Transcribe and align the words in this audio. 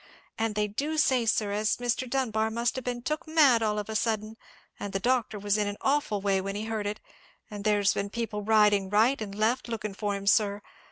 And 0.35 0.55
they 0.55 0.67
do 0.67 0.97
say, 0.97 1.27
sir, 1.27 1.51
as 1.51 1.77
Mr. 1.77 2.09
Dunbar 2.09 2.49
must 2.49 2.75
have 2.75 2.83
been 2.83 3.03
took 3.03 3.27
mad 3.27 3.61
all 3.61 3.77
of 3.77 3.87
a 3.87 3.95
sudden, 3.95 4.35
and 4.79 4.93
the 4.93 4.99
doctor 4.99 5.37
was 5.37 5.59
in 5.59 5.67
an 5.67 5.77
awful 5.81 6.21
way 6.21 6.41
when 6.41 6.55
he 6.55 6.65
heard 6.65 6.87
it; 6.87 6.99
and 7.51 7.63
there's 7.63 7.93
been 7.93 8.09
people 8.09 8.41
riding 8.41 8.89
right 8.89 9.21
and 9.21 9.35
left 9.35 9.67
lookin' 9.67 9.93
for 9.93 10.15
him, 10.15 10.25
sir. 10.25 10.63